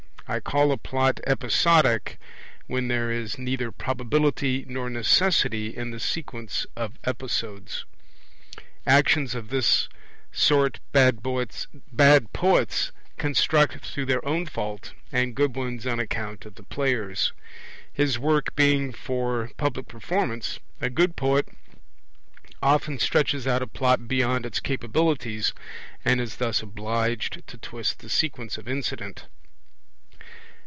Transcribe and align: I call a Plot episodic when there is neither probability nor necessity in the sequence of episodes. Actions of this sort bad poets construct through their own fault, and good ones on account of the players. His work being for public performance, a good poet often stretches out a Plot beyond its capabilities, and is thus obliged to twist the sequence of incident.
I 0.27 0.39
call 0.39 0.71
a 0.71 0.77
Plot 0.77 1.19
episodic 1.27 2.17
when 2.65 2.87
there 2.87 3.11
is 3.11 3.37
neither 3.37 3.69
probability 3.69 4.63
nor 4.65 4.89
necessity 4.89 5.75
in 5.75 5.91
the 5.91 5.99
sequence 5.99 6.65
of 6.73 6.93
episodes. 7.03 7.83
Actions 8.87 9.35
of 9.35 9.49
this 9.49 9.89
sort 10.31 10.79
bad 10.93 11.21
poets 11.21 12.91
construct 13.17 13.85
through 13.85 14.05
their 14.05 14.25
own 14.25 14.45
fault, 14.45 14.93
and 15.11 15.35
good 15.35 15.53
ones 15.57 15.85
on 15.85 15.99
account 15.99 16.45
of 16.45 16.55
the 16.55 16.63
players. 16.63 17.33
His 17.91 18.17
work 18.17 18.55
being 18.55 18.93
for 18.93 19.51
public 19.57 19.89
performance, 19.89 20.61
a 20.79 20.89
good 20.89 21.17
poet 21.17 21.49
often 22.63 22.99
stretches 22.99 23.47
out 23.47 23.61
a 23.61 23.67
Plot 23.67 24.07
beyond 24.07 24.45
its 24.45 24.61
capabilities, 24.61 25.51
and 26.05 26.21
is 26.21 26.37
thus 26.37 26.61
obliged 26.61 27.45
to 27.47 27.57
twist 27.57 27.99
the 27.99 28.07
sequence 28.07 28.57
of 28.57 28.69
incident. 28.69 29.27